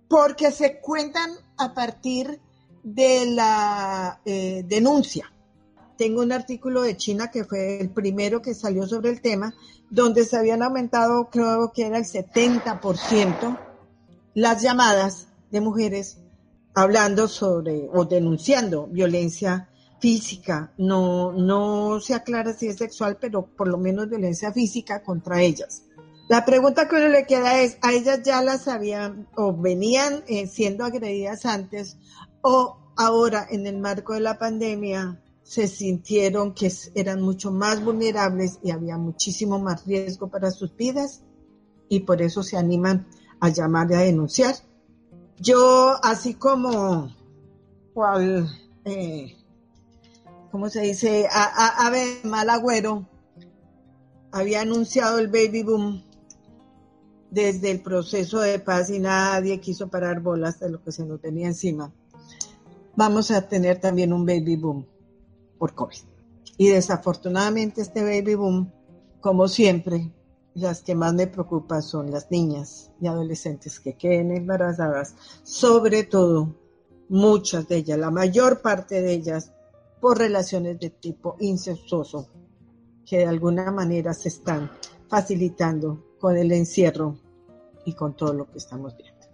porque 0.08 0.52
se 0.52 0.80
cuentan 0.80 1.32
a 1.58 1.74
partir 1.74 2.40
de 2.84 3.26
la 3.26 4.22
eh, 4.26 4.64
denuncia. 4.68 5.34
Tengo 5.98 6.22
un 6.22 6.32
artículo 6.32 6.84
de 6.84 6.96
China 6.98 7.32
que 7.32 7.44
fue 7.44 7.80
el 7.82 7.90
primero 7.90 8.42
que 8.42 8.54
salió 8.54 8.88
sobre 8.88 9.10
el 9.10 9.22
tema, 9.22 9.54
donde 9.90 10.26
se 10.26 10.38
habían 10.38 10.62
aumentado, 10.62 11.30
creo 11.32 11.72
que 11.74 11.88
era 11.88 11.98
el 11.98 12.06
70%, 12.06 13.60
las 14.36 14.62
llamadas 14.62 15.28
de 15.52 15.62
mujeres 15.62 16.18
hablando 16.74 17.28
sobre 17.28 17.90
o 17.94 18.06
denunciando 18.06 18.88
violencia 18.88 19.70
física, 20.04 20.74
no, 20.78 21.32
no 21.32 22.02
se 22.02 22.14
aclara 22.14 22.52
si 22.52 22.68
es 22.68 22.76
sexual, 22.76 23.18
pero 23.22 23.46
por 23.46 23.70
lo 23.70 23.78
menos 23.78 24.10
violencia 24.10 24.52
física 24.52 25.02
contra 25.02 25.42
ellas. 25.42 25.84
La 26.28 26.44
pregunta 26.44 26.90
que 26.90 26.98
uno 26.98 27.08
le 27.08 27.26
queda 27.26 27.62
es, 27.62 27.78
¿a 27.82 27.94
ellas 27.94 28.20
ya 28.22 28.42
las 28.42 28.68
habían 28.68 29.30
o 29.38 29.56
venían 29.56 30.26
eh, 30.28 30.48
siendo 30.48 30.84
agredidas 30.84 31.46
antes 31.46 31.96
o 32.42 32.92
ahora 32.98 33.48
en 33.50 33.66
el 33.66 33.78
marco 33.78 34.12
de 34.12 34.20
la 34.20 34.38
pandemia 34.38 35.24
se 35.42 35.70
sintieron 35.70 36.54
que 36.54 36.70
eran 36.96 37.22
mucho 37.22 37.54
más 37.54 37.82
vulnerables 37.82 38.60
y 38.62 38.72
había 38.72 38.98
muchísimo 38.98 39.58
más 39.58 39.86
riesgo 39.86 40.28
para 40.28 40.52
sus 40.52 40.76
vidas 40.76 41.24
y 41.88 42.02
por 42.02 42.22
eso 42.22 42.44
se 42.44 42.58
animan 42.58 43.08
a 43.40 43.48
llamar 43.48 43.90
y 43.92 43.94
a 43.94 44.00
denunciar? 44.00 44.56
Yo, 45.40 45.96
así 46.04 46.34
como, 46.34 47.10
cual, 47.94 48.50
eh, 48.84 49.38
¿cómo 50.54 50.70
se 50.70 50.82
dice? 50.82 51.28
A, 51.32 51.90
ver, 51.90 52.24
mal 52.26 52.48
agüero, 52.48 53.08
había 54.32 54.62
anunciado 54.62 55.18
el 55.18 55.28
baby 55.28 55.64
boom 55.64 56.04
desde 57.32 57.72
el 57.72 57.82
proceso 57.82 58.40
de 58.40 58.60
paz 58.60 58.92
y 58.92 59.00
nadie 59.00 59.60
quiso 59.60 59.88
parar 59.88 60.20
bolas 60.20 60.60
de 60.60 60.70
lo 60.70 60.84
que 60.84 60.92
se 60.92 61.06
nos 61.06 61.20
tenía 61.20 61.48
encima. 61.48 61.92
Vamos 62.96 63.32
a 63.32 63.48
tener 63.48 63.82
también 63.82 64.14
un 64.14 64.28
baby 64.28 64.56
boom 64.56 64.86
por 65.58 65.74
COVID. 65.74 66.04
Y 66.58 66.68
desafortunadamente 66.68 67.82
este 67.82 68.04
baby 68.04 68.36
boom, 68.36 68.72
como 69.22 69.48
siempre, 69.48 70.12
las 70.54 70.84
que 70.84 70.94
más 70.94 71.16
me 71.16 71.26
preocupan 71.26 71.82
son 71.82 72.12
las 72.12 72.30
niñas 72.30 72.92
y 73.02 73.08
adolescentes 73.08 73.80
que 73.80 73.98
queden 73.98 74.30
embarazadas, 74.30 75.16
sobre 75.42 76.04
todo 76.04 76.56
muchas 77.10 77.68
de 77.68 77.78
ellas, 77.78 77.98
la 77.98 78.12
mayor 78.12 78.62
parte 78.62 79.02
de 79.02 79.14
ellas, 79.14 79.52
por 80.04 80.18
relaciones 80.18 80.78
de 80.80 80.90
tipo 80.90 81.38
incestuoso, 81.40 82.28
que 83.06 83.20
de 83.20 83.26
alguna 83.26 83.72
manera 83.72 84.14
se 84.14 84.28
están 84.28 84.70
facilitando 85.08 86.18
con 86.20 86.36
el 86.36 86.52
encierro 86.52 87.16
y 87.86 87.94
con 87.94 88.14
todo 88.14 88.34
lo 88.34 88.52
que 88.52 88.58
estamos 88.58 88.98
viendo. 88.98 89.26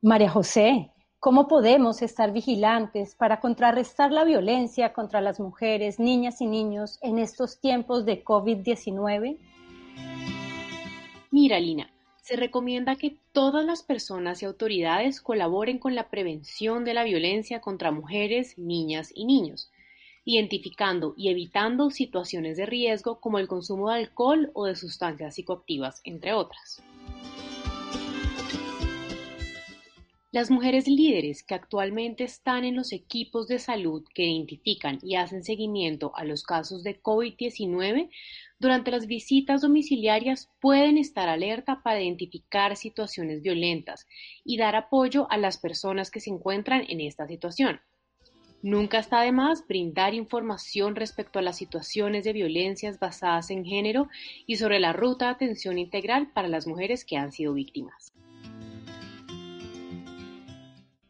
María 0.00 0.30
José, 0.30 0.92
¿cómo 1.18 1.48
podemos 1.48 2.02
estar 2.02 2.32
vigilantes 2.32 3.16
para 3.16 3.40
contrarrestar 3.40 4.12
la 4.12 4.22
violencia 4.22 4.92
contra 4.92 5.20
las 5.20 5.40
mujeres, 5.40 5.98
niñas 5.98 6.40
y 6.40 6.46
niños 6.46 7.00
en 7.02 7.18
estos 7.18 7.58
tiempos 7.58 8.06
de 8.06 8.22
COVID-19? 8.22 9.40
Mira, 11.32 11.58
Lina, 11.58 11.91
se 12.22 12.36
recomienda 12.36 12.94
que 12.94 13.16
todas 13.32 13.64
las 13.64 13.82
personas 13.82 14.42
y 14.42 14.46
autoridades 14.46 15.20
colaboren 15.20 15.78
con 15.78 15.96
la 15.96 16.08
prevención 16.08 16.84
de 16.84 16.94
la 16.94 17.02
violencia 17.02 17.60
contra 17.60 17.90
mujeres, 17.90 18.56
niñas 18.56 19.10
y 19.12 19.24
niños, 19.24 19.72
identificando 20.24 21.14
y 21.16 21.30
evitando 21.30 21.90
situaciones 21.90 22.56
de 22.56 22.66
riesgo 22.66 23.18
como 23.20 23.40
el 23.40 23.48
consumo 23.48 23.90
de 23.90 23.96
alcohol 23.96 24.52
o 24.54 24.66
de 24.66 24.76
sustancias 24.76 25.34
psicoactivas, 25.34 26.00
entre 26.04 26.32
otras. 26.32 26.80
Las 30.30 30.48
mujeres 30.50 30.86
líderes 30.86 31.42
que 31.42 31.54
actualmente 31.54 32.24
están 32.24 32.64
en 32.64 32.76
los 32.76 32.92
equipos 32.92 33.48
de 33.48 33.58
salud 33.58 34.02
que 34.14 34.24
identifican 34.24 34.98
y 35.02 35.16
hacen 35.16 35.42
seguimiento 35.42 36.12
a 36.14 36.24
los 36.24 36.44
casos 36.44 36.84
de 36.84 37.02
COVID-19 37.02 38.08
durante 38.62 38.92
las 38.92 39.08
visitas 39.08 39.60
domiciliarias 39.60 40.48
pueden 40.60 40.96
estar 40.96 41.28
alerta 41.28 41.82
para 41.82 42.00
identificar 42.00 42.76
situaciones 42.76 43.42
violentas 43.42 44.06
y 44.44 44.56
dar 44.56 44.76
apoyo 44.76 45.26
a 45.32 45.36
las 45.36 45.58
personas 45.58 46.12
que 46.12 46.20
se 46.20 46.30
encuentran 46.30 46.84
en 46.88 47.00
esta 47.00 47.26
situación. 47.26 47.80
Nunca 48.62 49.00
está 49.00 49.22
de 49.22 49.32
más 49.32 49.66
brindar 49.66 50.14
información 50.14 50.94
respecto 50.94 51.40
a 51.40 51.42
las 51.42 51.56
situaciones 51.56 52.22
de 52.22 52.34
violencias 52.34 53.00
basadas 53.00 53.50
en 53.50 53.64
género 53.64 54.08
y 54.46 54.58
sobre 54.58 54.78
la 54.78 54.92
ruta 54.92 55.24
de 55.24 55.32
atención 55.32 55.76
integral 55.76 56.30
para 56.32 56.46
las 56.46 56.68
mujeres 56.68 57.04
que 57.04 57.16
han 57.16 57.32
sido 57.32 57.54
víctimas. 57.54 58.12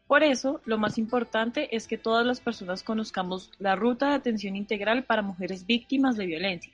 Por 0.07 0.23
eso, 0.23 0.59
lo 0.65 0.79
más 0.79 0.97
importante 0.97 1.75
es 1.75 1.87
que 1.87 1.99
todas 1.99 2.25
las 2.25 2.41
personas 2.41 2.81
conozcamos 2.81 3.51
la 3.59 3.75
ruta 3.75 4.09
de 4.09 4.15
atención 4.15 4.55
integral 4.55 5.03
para 5.03 5.21
mujeres 5.21 5.67
víctimas 5.67 6.17
de 6.17 6.25
violencia, 6.25 6.73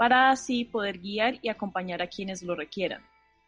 para 0.00 0.30
así 0.30 0.64
poder 0.64 0.98
guiar 0.98 1.40
y 1.42 1.50
acompañar 1.50 2.00
a 2.00 2.06
quienes 2.06 2.42
lo 2.42 2.54
requieran, 2.54 3.02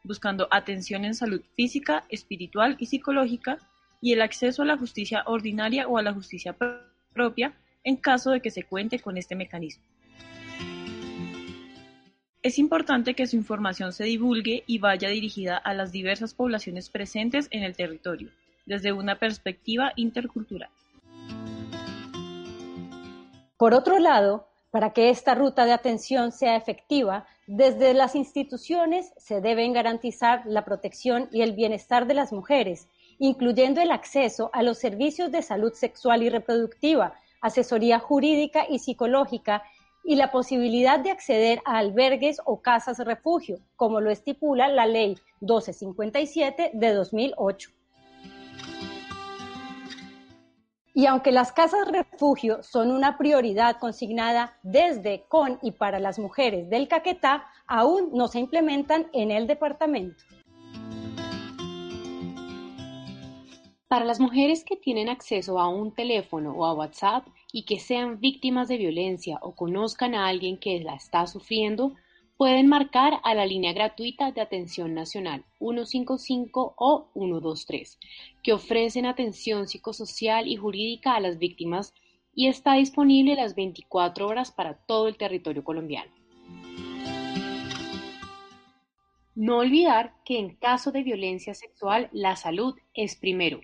buscando 0.05 0.49
atención 0.51 1.07
en 1.07 1.15
salud 1.15 1.41
física, 1.57 2.05
espiritual 2.11 2.77
y 2.79 2.85
psicológica 2.85 3.57
y 4.03 4.13
el 4.13 4.21
acceso 4.21 4.61
a 4.61 4.67
la 4.67 4.77
justicia 4.77 5.23
ordinaria 5.25 5.89
o 5.89 5.97
a 5.97 6.03
la 6.03 6.13
justicia 6.13 6.55
propia 7.15 7.55
en 7.85 7.97
caso 7.97 8.33
de 8.33 8.43
que 8.43 8.51
se 8.51 8.65
cuente 8.65 8.99
con 8.99 9.17
este 9.17 9.35
mecanismo. 9.35 9.83
Es 12.43 12.59
importante 12.59 13.15
que 13.15 13.27
su 13.27 13.37
información 13.37 13.95
se 13.95 14.05
divulgue 14.05 14.63
y 14.67 14.77
vaya 14.77 15.09
dirigida 15.09 15.57
a 15.57 15.73
las 15.73 15.91
diversas 15.91 16.35
poblaciones 16.35 16.91
presentes 16.91 17.49
en 17.51 17.63
el 17.63 17.75
territorio, 17.75 18.29
desde 18.67 18.93
una 18.93 19.19
perspectiva 19.19 19.95
intercultural. 19.97 20.69
Por 23.57 23.73
otro 23.73 23.99
lado, 23.99 24.52
para 24.73 24.93
que 24.93 25.11
esta 25.11 25.37
ruta 25.37 25.65
de 25.65 25.73
atención 25.73 26.33
sea 26.33 26.57
efectiva, 26.57 27.27
desde 27.47 27.95
las 27.95 28.17
instituciones 28.17 29.13
se 29.17 29.41
deben 29.41 29.73
garantizar 29.73 30.43
la 30.47 30.65
protección 30.65 31.29
y 31.31 31.43
el 31.43 31.53
bienestar 31.53 32.09
de 32.09 32.15
las 32.15 32.33
mujeres 32.33 32.89
incluyendo 33.23 33.81
el 33.81 33.93
acceso 33.93 34.51
a 34.53 34.65
los 34.65 34.79
servicios 34.79 35.31
de 35.31 35.43
salud 35.43 35.73
sexual 35.75 36.25
y 36.25 36.29
reproductiva, 36.29 37.15
asesoría 37.41 38.01
jurídica 38.01 38.67
y 38.69 38.81
psicológica 38.81 39.63
y 40.05 40.17
la 40.17 40.33
posibilidad 40.33 40.99
de 40.99 41.13
acceder 41.13 41.61
a 41.65 41.79
albergues 41.79 42.41
o 42.45 42.61
casas 42.61 42.99
refugio, 42.99 43.61
como 43.77 44.01
lo 44.01 44.11
estipula 44.11 44.67
la 44.67 44.87
Ley 44.87 45.17
1257 45.41 46.73
de 46.75 46.93
2008. 46.93 47.71
Y 50.95 51.07
aunque 51.07 51.33
las 51.33 51.53
casas 51.53 51.91
refugio 51.91 52.63
son 52.63 52.91
una 52.91 53.17
prioridad 53.17 53.79
consignada 53.79 54.59
desde, 54.63 55.25
con 55.27 55.59
y 55.63 55.71
para 55.73 55.99
las 55.99 56.19
mujeres 56.19 56.69
del 56.69 56.87
Caquetá, 56.87 57.47
aún 57.67 58.11
no 58.13 58.29
se 58.29 58.41
implementan 58.41 59.07
en 59.15 59.31
el 59.31 59.47
departamento. 59.47 60.23
Para 63.89 64.05
las 64.05 64.21
mujeres 64.21 64.65
que 64.65 64.77
tienen 64.77 65.09
acceso 65.09 65.59
a 65.59 65.69
un 65.69 65.95
teléfono 65.95 66.53
o 66.53 66.67
a 66.67 66.75
WhatsApp 66.75 67.27
y 67.53 67.65
que 67.65 67.79
sean 67.79 68.21
víctimas 68.21 68.69
de 68.69 68.77
violencia 68.77 69.39
o 69.41 69.55
conozcan 69.55 70.15
a 70.15 70.27
alguien 70.27 70.59
que 70.59 70.81
la 70.81 70.95
está 70.95 71.27
sufriendo, 71.27 71.95
pueden 72.43 72.67
marcar 72.67 73.21
a 73.23 73.37
la 73.37 73.47
línea 73.47 73.73
gratuita 73.73 74.33
de 74.33 74.41
atención 74.41 74.95
nacional 74.95 75.45
155 75.61 76.75
o 76.77 77.09
123, 77.15 78.01
que 78.43 78.53
ofrecen 78.53 79.07
atención 79.07 79.69
psicosocial 79.69 80.49
y 80.49 80.57
jurídica 80.57 81.15
a 81.15 81.21
las 81.21 81.39
víctimas 81.39 81.95
y 82.35 82.49
está 82.49 82.75
disponible 82.75 83.37
las 83.37 83.55
24 83.55 84.27
horas 84.27 84.51
para 84.51 84.75
todo 84.75 85.07
el 85.07 85.17
territorio 85.17 85.63
colombiano. 85.63 86.11
No 89.37 89.59
olvidar 89.59 90.17
que 90.25 90.41
en 90.41 90.57
caso 90.57 90.91
de 90.91 91.05
violencia 91.05 91.55
sexual 91.55 92.09
la 92.11 92.35
salud 92.35 92.75
es 92.93 93.15
primero 93.15 93.61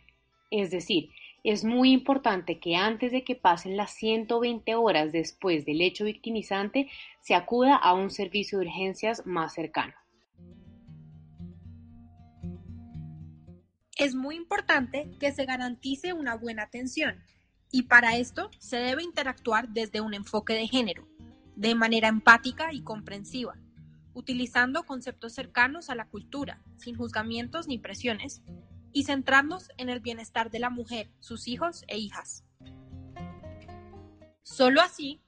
es 0.51 0.71
decir, 0.71 1.11
es 1.45 1.65
muy 1.65 1.93
importante 1.93 2.59
que 2.59 2.77
antes 2.77 3.13
de 3.13 3.25
que 3.25 3.37
pasen 3.37 3.77
las 3.77 3.93
120 3.95 4.75
horas 4.75 5.13
después 5.13 5.65
del 5.65 5.81
hecho 5.81 6.05
victimizante 6.05 6.91
se 7.21 7.35
acuda 7.35 7.77
a 7.77 7.95
un 7.95 8.11
servicio 8.11 8.59
de 8.59 8.67
urgencias 8.67 9.27
más 9.27 9.55
cercano. 9.55 9.95
Es 13.97 14.15
muy 14.15 14.37
importante 14.37 15.11
que 15.19 15.33
se 15.33 15.45
garantice 15.45 16.13
una 16.13 16.37
buena 16.37 16.63
atención 16.65 17.23
y 17.71 17.83
para 17.83 18.17
esto 18.17 18.51
se 18.59 18.77
debe 18.77 19.03
interactuar 19.03 19.69
desde 19.69 20.01
un 20.01 20.15
enfoque 20.15 20.55
de 20.55 20.69
género, 20.69 21.09
de 21.57 21.75
manera 21.75 22.09
empática 22.09 22.73
y 22.73 22.83
comprensiva, 22.83 23.57
utilizando 24.15 24.85
conceptos 24.85 25.35
cercanos 25.35 25.91
a 25.91 25.95
la 25.95 26.07
cultura, 26.07 26.63
sin 26.77 26.97
juzgamientos 26.97 27.67
ni 27.67 27.79
presiones, 27.79 28.43
y 28.93 29.05
centrarnos 29.05 29.71
en 29.77 29.89
el 29.89 30.01
bienestar 30.01 30.51
de 30.51 30.59
la 30.59 30.71
mujer, 30.71 31.11
sus 31.21 31.49
hijos 31.49 31.85
e 31.89 31.99
hijas. 31.99 32.45
Solo 34.43 34.81
así 34.81 35.21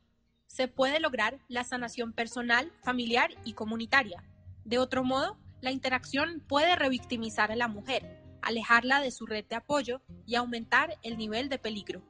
se 0.47 0.67
puede 0.67 0.99
lograr 0.99 1.39
la 1.49 1.65
sanación 1.65 2.13
personal, 2.13 2.73
familiar 2.83 3.31
y 3.45 3.53
comunitaria. 3.53 4.25
De 4.65 4.79
otro 4.79 5.05
modo, 5.05 5.39
la 5.61 5.71
interacción 5.71 6.43
puede 6.49 6.75
revictimizar 6.75 7.53
a 7.53 7.57
la 7.57 7.69
mujer, 7.69 8.21
alejarla 8.43 9.01
de 9.01 9.11
su 9.11 9.27
red 9.27 9.45
de 9.45 9.57
apoyo 9.57 10.01
y 10.27 10.35
aumentar 10.35 10.99
el 11.03 11.19
nivel 11.19 11.49
de 11.49 11.59
peligro. 11.59 12.03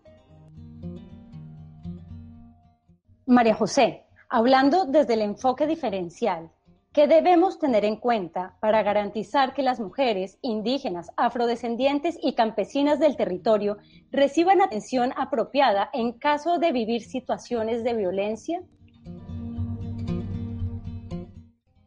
María 3.26 3.54
José, 3.54 4.04
hablando 4.28 4.86
desde 4.86 5.14
el 5.14 5.22
enfoque 5.22 5.66
diferencial, 5.66 6.50
¿Qué 6.92 7.06
debemos 7.06 7.60
tener 7.60 7.84
en 7.84 7.94
cuenta 7.94 8.56
para 8.58 8.82
garantizar 8.82 9.54
que 9.54 9.62
las 9.62 9.78
mujeres 9.78 10.38
indígenas, 10.42 11.12
afrodescendientes 11.16 12.18
y 12.20 12.32
campesinas 12.32 12.98
del 12.98 13.16
territorio 13.16 13.76
reciban 14.10 14.60
atención 14.60 15.12
apropiada 15.16 15.88
en 15.92 16.10
caso 16.10 16.58
de 16.58 16.72
vivir 16.72 17.02
situaciones 17.02 17.84
de 17.84 17.94
violencia? 17.94 18.64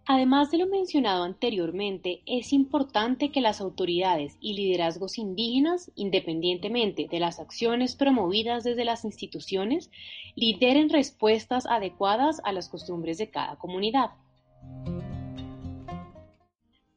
Además 0.06 0.52
de 0.52 0.60
lo 0.60 0.68
mencionado 0.68 1.26
anteriormente, 1.26 2.22
es 2.26 2.54
importante 2.54 3.30
que 3.30 3.42
las 3.42 3.60
autoridades 3.60 4.38
y 4.40 4.54
liderazgos 4.54 5.18
indígenas, 5.18 5.92
independientemente 5.96 7.10
de 7.12 7.20
las 7.20 7.42
acciones 7.42 7.98
promovidas 7.98 8.64
desde 8.64 8.86
las 8.86 9.04
instituciones, 9.04 9.92
lideren 10.36 10.88
respuestas 10.88 11.66
adecuadas 11.66 12.40
a 12.46 12.54
las 12.54 12.70
costumbres 12.70 13.18
de 13.18 13.30
cada 13.30 13.58
comunidad. 13.58 14.12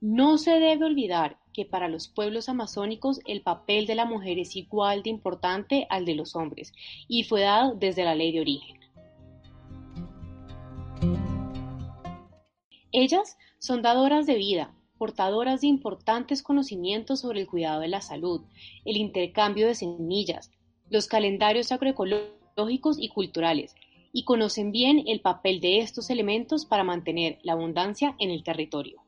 No 0.00 0.38
se 0.38 0.60
debe 0.60 0.84
olvidar 0.84 1.38
que 1.52 1.64
para 1.64 1.88
los 1.88 2.06
pueblos 2.06 2.48
amazónicos 2.48 3.20
el 3.26 3.42
papel 3.42 3.86
de 3.86 3.94
la 3.94 4.04
mujer 4.04 4.38
es 4.38 4.54
igual 4.54 5.02
de 5.02 5.10
importante 5.10 5.86
al 5.90 6.04
de 6.04 6.14
los 6.14 6.36
hombres 6.36 6.72
y 7.08 7.24
fue 7.24 7.40
dado 7.40 7.74
desde 7.74 8.04
la 8.04 8.14
ley 8.14 8.30
de 8.30 8.40
origen. 8.40 8.78
Ellas 12.92 13.36
son 13.58 13.82
dadoras 13.82 14.26
de 14.26 14.36
vida, 14.36 14.74
portadoras 14.96 15.60
de 15.60 15.66
importantes 15.66 16.42
conocimientos 16.42 17.20
sobre 17.20 17.40
el 17.40 17.46
cuidado 17.46 17.80
de 17.80 17.88
la 17.88 18.00
salud, 18.00 18.42
el 18.84 18.96
intercambio 18.96 19.66
de 19.66 19.74
semillas, 19.74 20.50
los 20.88 21.06
calendarios 21.06 21.72
agroecológicos 21.72 22.98
y 22.98 23.08
culturales, 23.08 23.74
y 24.16 24.24
conocen 24.24 24.72
bien 24.72 25.02
el 25.06 25.20
papel 25.20 25.60
de 25.60 25.80
estos 25.80 26.08
elementos 26.08 26.64
para 26.64 26.84
mantener 26.84 27.38
la 27.42 27.52
abundancia 27.52 28.16
en 28.18 28.30
el 28.30 28.42
territorio. 28.42 29.02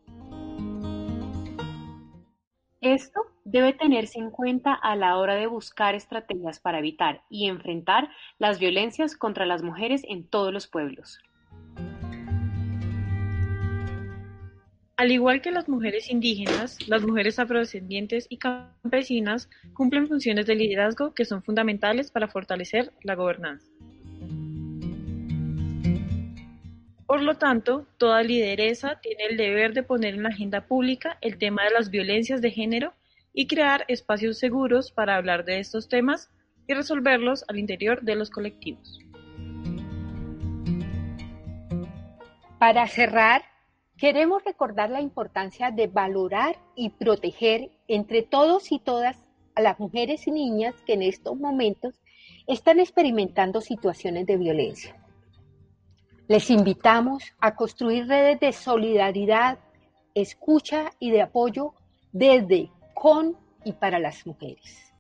Esto 2.83 3.23
debe 3.43 3.73
tenerse 3.73 4.19
en 4.19 4.31
cuenta 4.31 4.75
a 4.75 4.97
la 4.97 5.17
hora 5.17 5.37
de 5.37 5.47
buscar 5.47 5.95
estrategias 5.95 6.61
para 6.61 6.81
evitar 6.81 7.23
y 7.31 7.49
enfrentar 7.49 8.11
las 8.39 8.59
violencias 8.59 9.17
contra 9.17 9.47
las 9.47 9.63
mujeres 9.63 10.03
en 10.07 10.29
todos 10.29 10.53
los 10.53 10.67
pueblos. 10.67 11.19
Al 14.99 15.11
igual 15.11 15.41
que 15.41 15.53
las 15.53 15.71
mujeres 15.71 16.11
indígenas, 16.11 16.87
las 16.87 17.03
mujeres 17.03 17.39
afrodescendientes 17.39 18.27
y 18.29 18.37
campesinas 18.37 19.49
cumplen 19.73 20.07
funciones 20.07 20.45
de 20.45 20.57
liderazgo 20.57 21.15
que 21.15 21.25
son 21.25 21.43
fundamentales 21.43 22.11
para 22.11 22.29
fortalecer 22.29 22.93
la 23.03 23.15
gobernanza. 23.15 23.78
Por 27.09 27.23
lo 27.23 27.39
tanto, 27.39 27.87
toda 27.97 28.23
lideresa 28.23 29.01
tiene 29.01 29.25
el 29.31 29.39
deber 29.39 29.73
de 29.73 29.83
poner 29.83 30.13
en 30.13 30.25
la 30.25 30.29
agenda 30.29 30.67
pública 30.67 31.17
el 31.23 31.39
tema 31.39 31.65
de 31.65 31.71
las 31.71 31.89
violencias 31.89 32.43
de 32.43 32.51
género 32.51 32.93
y 33.33 33.47
crear 33.47 33.87
espacios 33.89 34.39
seguros 34.39 34.93
para 34.93 35.17
hablar 35.17 35.47
de 35.47 35.59
estos 35.59 35.89
temas 35.89 36.29
y 36.67 36.75
resolverlos 36.75 37.47
al 37.49 37.59
interior 37.59 38.03
de 38.03 38.15
los 38.15 38.29
colectivos. 38.29 38.99
Para 42.59 42.87
cerrar, 42.89 43.41
queremos 43.97 44.45
recordar 44.45 44.91
la 44.91 45.01
importancia 45.01 45.71
de 45.71 45.87
valorar 45.87 46.59
y 46.77 46.91
proteger 46.91 47.71
entre 47.89 48.21
todos 48.21 48.71
y 48.71 48.81
todas 48.81 49.17
a 49.55 49.63
las 49.63 49.81
mujeres 49.81 50.27
y 50.27 50.31
niñas 50.31 50.75
que 50.85 50.93
en 50.93 51.01
estos 51.01 51.39
momentos 51.39 51.95
están 52.47 52.81
experimentando 52.81 53.63
situaciones 53.63 54.27
de 54.27 54.37
violencia. 54.37 55.08
Les 56.29 56.51
invitamos 56.51 57.25
a 57.41 57.57
construir 57.57 58.07
redes 58.07 58.39
de 58.39 58.53
solidaridad, 58.53 59.57
escucha 60.15 60.91
y 60.99 61.11
de 61.11 61.23
apoyo 61.23 61.73
desde, 62.13 62.71
con 62.93 63.35
y 63.65 63.73
para 63.73 63.99
las 63.99 64.27
mujeres. 64.27 64.93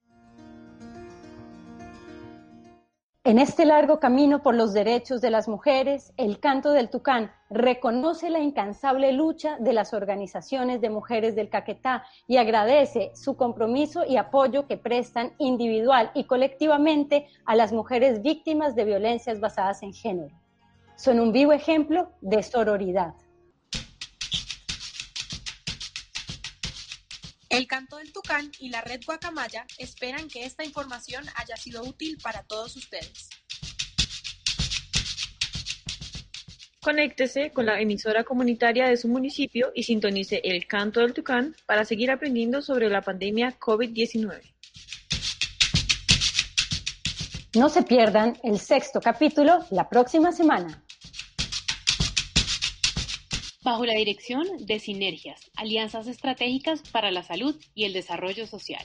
En 3.25 3.38
este 3.38 3.67
largo 3.67 4.01
camino 4.01 4.43
por 4.43 4.55
los 4.55 4.73
derechos 4.73 5.21
de 5.21 5.29
las 5.29 5.49
mujeres, 5.49 6.14
el 6.17 6.41
canto 6.41 6.73
del 6.73 6.88
Tucán 6.88 7.31
reconoce 7.51 8.31
la 8.31 8.38
incansable 8.38 9.12
lucha 9.12 9.59
de 9.59 9.75
las 9.75 9.93
organizaciones 9.93 10.81
de 10.81 10.88
mujeres 10.88 11.37
del 11.37 11.51
Caquetá 11.51 12.05
y 12.27 12.38
agradece 12.38 13.12
su 13.14 13.37
compromiso 13.37 14.03
y 14.07 14.17
apoyo 14.17 14.67
que 14.67 14.79
prestan 14.79 15.35
individual 15.37 16.11
y 16.14 16.25
colectivamente 16.25 17.27
a 17.45 17.55
las 17.55 17.75
mujeres 17.75 18.23
víctimas 18.23 18.75
de 18.75 18.87
violencias 18.87 19.41
basadas 19.41 19.83
en 19.83 19.93
género 19.93 20.38
son 20.99 21.21
un 21.21 21.33
vivo 21.33 21.53
ejemplo 21.53 22.13
de 22.21 22.43
sororidad. 22.43 23.15
El 27.49 27.67
Canto 27.67 27.97
del 27.97 28.13
Tucán 28.13 28.51
y 28.59 28.69
la 28.69 28.83
Red 28.83 29.03
Guacamaya 29.07 29.65
esperan 29.79 30.29
que 30.29 30.45
esta 30.45 30.65
información 30.65 31.25
haya 31.37 31.57
sido 31.57 31.83
útil 31.83 32.19
para 32.23 32.43
todos 32.43 32.77
ustedes. 32.77 33.31
Conéctese 36.81 37.51
con 37.53 37.67
la 37.67 37.81
emisora 37.81 38.25
comunitaria 38.25 38.89
de 38.89 38.97
su 38.97 39.09
municipio 39.09 39.73
y 39.75 39.85
sintonice 39.85 40.41
el 40.45 40.67
Canto 40.67 41.01
del 41.01 41.15
Tucán 41.15 41.55
para 41.67 41.85
seguir 41.85 42.11
aprendiendo 42.11 42.61
sobre 42.61 42.89
la 42.89 43.03
pandemia 43.03 43.59
COVID-19. 43.59 44.41
No 47.55 47.69
se 47.69 47.83
pierdan 47.83 48.39
el 48.43 48.59
sexto 48.59 49.01
capítulo 49.01 49.65
la 49.71 49.89
próxima 49.89 50.33
semana 50.33 50.85
bajo 53.68 53.85
la 53.85 53.92
dirección 53.92 54.46
de 54.61 54.81
Sinergias, 54.81 55.50
Alianzas 55.54 56.07
Estratégicas 56.07 56.81
para 56.90 57.11
la 57.11 57.22
Salud 57.22 57.54
y 57.74 57.85
el 57.85 57.92
Desarrollo 57.92 58.46
Social. 58.46 58.83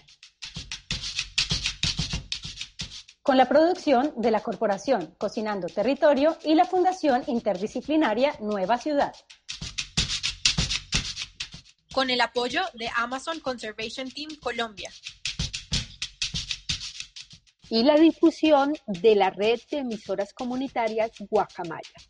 Con 3.22 3.38
la 3.38 3.48
producción 3.48 4.12
de 4.18 4.30
la 4.30 4.42
Corporación 4.42 5.16
Cocinando 5.18 5.68
Territorio 5.68 6.38
y 6.44 6.56
la 6.56 6.66
Fundación 6.66 7.24
Interdisciplinaria 7.28 8.36
Nueva 8.42 8.78
Ciudad. 8.78 9.16
Con 11.94 12.10
el 12.10 12.20
apoyo 12.20 12.64
de 12.74 12.90
Amazon 12.94 13.40
Conservation 13.40 14.12
Team 14.12 14.36
Colombia. 14.42 14.92
Y 17.70 17.84
la 17.84 17.96
difusión 17.96 18.74
de 18.86 19.16
la 19.16 19.30
red 19.30 19.62
de 19.72 19.78
emisoras 19.78 20.34
comunitarias 20.34 21.12
Guacamaya. 21.30 22.02